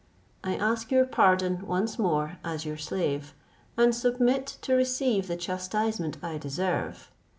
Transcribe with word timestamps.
I 0.43 0.55
ask 0.55 0.89
your 0.89 1.05
pardon 1.05 1.63
once 1.67 1.99
more 1.99 2.39
as 2.43 2.65
your 2.65 2.75
slave, 2.77 3.35
and 3.77 3.93
submit 3.93 4.47
to 4.63 4.73
receive 4.73 5.27
the 5.27 5.37
chastisement 5.37 6.17
I 6.23 6.39
deserve. 6.39 7.11